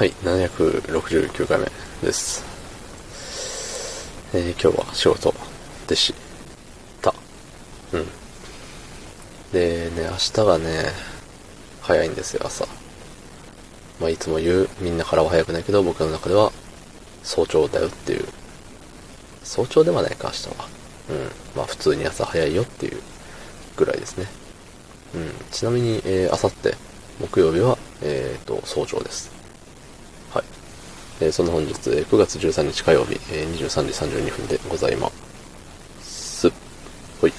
[0.00, 1.66] はい、769回目
[2.00, 2.42] です。
[4.32, 5.34] えー今日は仕事
[5.86, 6.14] でし
[7.02, 7.14] た。
[7.92, 8.06] うん。
[9.52, 10.84] でね、明日がね、
[11.82, 12.66] 早いんですよ、朝。
[14.00, 16.50] まあ、いつも言う、みんなからは早くないけど、僕の中では
[17.22, 18.24] 早朝だよっていう。
[19.42, 20.68] 早朝ではないか、明日は。
[21.10, 21.30] うん。
[21.54, 23.02] まあ、普通に朝早いよっていう
[23.76, 24.28] ぐらいですね。
[25.14, 25.30] うん。
[25.50, 26.74] ちなみに、えー、あさって、
[27.20, 29.39] 木曜日は、えーと、早朝です。
[31.20, 35.10] えその本日、えー9月13日火曜日、えー23時32分でございま
[36.00, 36.50] す。
[37.20, 37.32] ほい。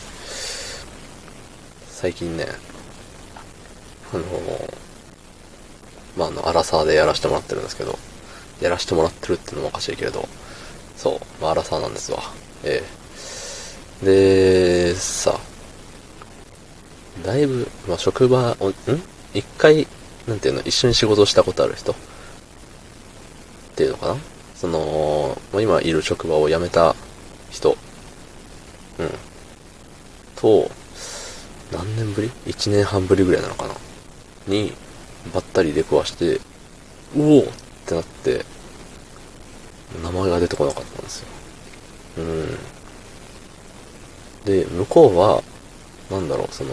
[1.90, 2.46] 最近ね、
[4.14, 4.74] あのー
[6.18, 7.98] まあ、あの、アラサーでやらせてもらってるんですけど、
[8.62, 10.28] やらせてもらってるってのもおかしいけれど、
[10.98, 12.20] そう、まあ、アラサーなんですわ。
[12.64, 12.84] え
[14.04, 15.40] えで、さ、
[17.24, 18.74] だいぶ、まあ、職場を、ん？
[19.34, 19.88] 一回、
[20.28, 21.96] なんていうの、一緒に仕事したことある人？
[23.82, 24.18] ていうのかな？
[24.56, 26.96] その、まあ、今いる職場を辞めた
[27.50, 27.76] 人、
[29.00, 29.10] うん。
[30.36, 30.70] と、
[31.72, 33.74] 何年ぶり ?1 年半ぶりぐらいなのかな？
[34.48, 34.74] に、
[35.34, 36.36] ばったり出くわして、
[37.16, 37.46] うおっ
[37.88, 38.46] てなって、
[40.04, 41.28] 名前が出てこなかったんですよ。
[42.20, 42.58] うん。
[44.46, 45.42] で、向こうは、
[46.12, 46.72] なんだろう、その、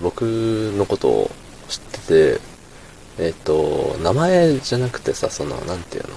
[0.00, 1.30] 僕のことを
[1.68, 2.49] 知ってて、
[3.22, 6.14] えっ、と、名前じゃなくてさ、その、なんていうの？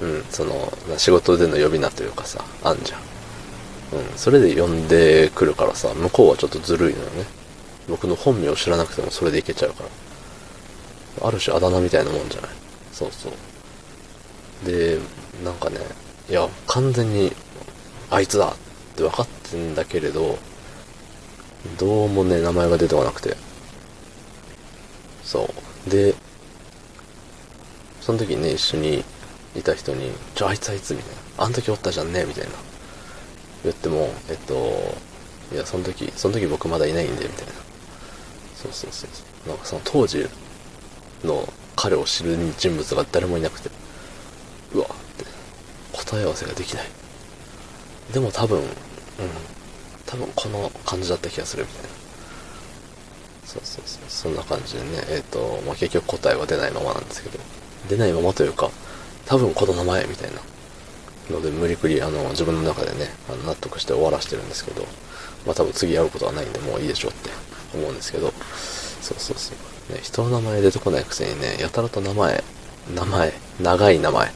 [0.00, 0.16] うん。
[0.16, 3.00] うん、その、仕事での呼び名というかさ、あんじゃん。
[3.00, 7.26] うん、それで呼んでくるからさ、向こうはちょっとずるいのよね。
[7.86, 9.84] 僕の本名を知らなくてもそれでいけちゃうか
[11.20, 11.28] ら。
[11.28, 12.50] ある種あだ名みたいなもんじゃない？
[12.92, 14.66] そうそう。
[14.66, 14.98] で、
[15.44, 15.76] なんかね、
[16.30, 17.30] いや、完全に、
[18.10, 18.56] あいつだっ
[18.96, 20.38] て分かってんだけれど、
[21.78, 23.36] どうもね、名前が出てこなくて。
[25.24, 25.48] そ
[25.86, 25.90] う。
[25.90, 26.14] で、
[28.00, 29.04] その時ね、一緒に
[29.56, 31.44] いた人に、ちょ、あいつあいつみたいな。
[31.44, 32.50] あの時おったじゃんねみたいな。
[33.64, 34.94] 言っても、えっと、
[35.52, 37.52] いや、その時、その時僕まだいないんで、みたいな。
[38.54, 39.48] そうそうそうそう。
[39.48, 40.28] なんかその当時
[41.24, 43.70] の彼を知る人物が誰もいなくて、
[44.74, 45.24] うわって、
[45.92, 46.88] 答え合わせができない。
[48.12, 48.66] でも多分、うん、
[50.06, 52.03] 多分この感じだった気がするみたいな。
[54.08, 57.38] そ、んな感じでね、えっ、と、まあ、結局答えは出ないままなんですけど、
[57.88, 58.70] 出ないままというか、
[59.26, 60.40] 多分この名前みたいな
[61.30, 64.82] ので、無理くり、あの、自分の中でね、あの納得して終わらしてるんですけど、
[65.46, 67.30] まあ多分次会うことはないんで、もういいでしょうって
[67.74, 68.32] 思うんですけど、
[69.00, 69.52] そうそうそ
[69.90, 69.92] う。
[69.92, 72.42] ね、人の名前出てこないくせにね、やたらと名前、
[72.94, 74.32] 名前、長い名前、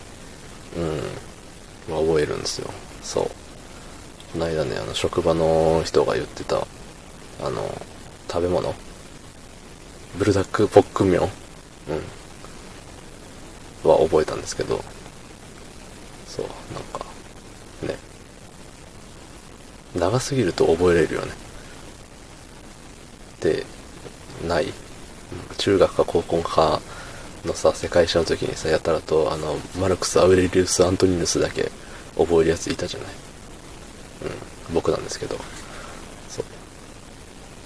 [1.89, 2.71] うん、は覚えるんですよ。
[3.03, 3.25] そう。
[4.33, 6.67] この間ね、あの、職場の人が言ってた、
[7.43, 7.81] あの、
[8.31, 8.75] 食べ物
[10.17, 11.31] ブルダックポックンミョン
[13.85, 13.91] うん。
[13.91, 14.83] は覚えたんですけど、
[16.27, 17.05] そう、なんか、
[17.83, 17.97] ね。
[19.95, 21.33] 長すぎると覚えれるよね。
[23.41, 23.65] で、
[24.47, 24.73] ない。
[25.59, 26.81] 中学か高校か
[27.45, 31.71] のさ、世界史の時にさ、やたらと、あの、マルクス・アウレリウス・アントニヌスだけ
[32.17, 33.09] 覚えるやついたじゃない。
[34.69, 34.75] うん。
[34.75, 35.37] 僕なんですけど、
[36.29, 36.45] そう。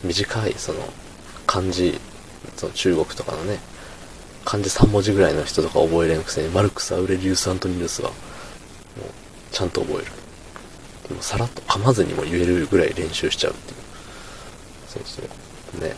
[0.07, 0.81] 短い、その、
[1.47, 1.99] 漢字、
[2.57, 3.59] その中国とかのね、
[4.45, 8.19] 漢字3文字ぐらいの人とか覚えれんくせに、マルクス・アウレリウス・アントニヌスは、もう、
[9.53, 10.05] ちゃんと覚える。
[11.09, 13.77] でもさらっと噛まずにも言えるぐらい練習しちゃうっていう。
[14.89, 15.81] そうそう。
[15.81, 15.97] ね。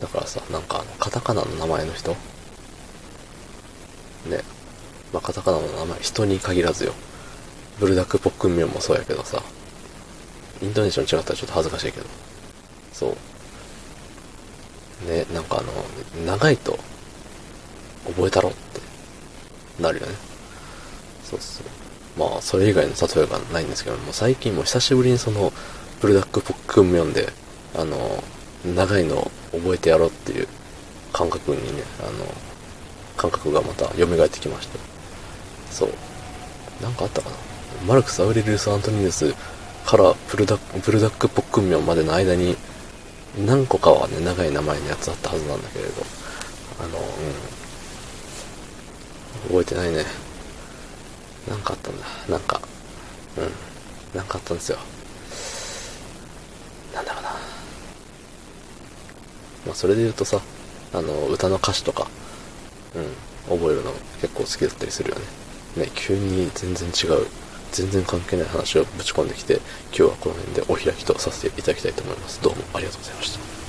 [0.00, 2.16] だからさ、なんかあの、カタカナの名前の人ね。
[5.12, 6.92] まあ、カタカナの名前、人に限らずよ。
[7.78, 9.42] ブルダックポックンミョンもそうやけどさ、
[10.62, 12.06] イントネーション違ったらちょっと恥ずかしいけど。
[12.92, 13.16] そう。
[15.02, 16.78] ね、なんかあの、長いと、
[18.06, 18.80] 覚えたろって、
[19.82, 20.14] なるよね。
[21.24, 21.66] そうそう。
[22.18, 25.52] まあ、それ以外の例えがないんですけども、最近も久しぶりにその、
[26.00, 27.28] ブルダックポックンミョンで、
[27.74, 28.22] あの、
[28.64, 30.48] 長いの覚えてやろうっていう
[31.12, 32.26] 感覚にね、あの、
[33.16, 34.78] 感覚がまた蘇ってきまして。
[35.70, 35.90] そう。
[36.82, 37.36] なんかあったかな。
[37.86, 39.34] マルクス・アウレリウス・アントニヌス
[39.84, 42.56] からブルダック、ブルダックポックンミョンまでの間に、
[43.38, 45.92] 何個かはね、長い名前のやつあったはずなんだけれど、
[46.80, 47.04] あの、うん。
[49.48, 50.04] 覚えてないね。
[51.48, 52.06] なんかあったんだ。
[52.28, 52.60] なんか、
[53.36, 53.50] うん。
[54.16, 54.78] なんかあったんですよ。
[56.94, 57.28] なんだろうな。
[59.66, 60.40] まあ、それで言うとさ、
[60.94, 62.08] あの、歌の歌詞とか、
[63.48, 63.92] うん、覚えるの
[64.22, 65.22] 結構好きだったりするよね。
[65.84, 67.26] ね、急に全然違う、
[67.72, 72.40] 全然関係ない話をぶち込んできて、今日はこの辺でお開きとさせていただきたいと思います。
[72.42, 73.65] どうもありがとうございました。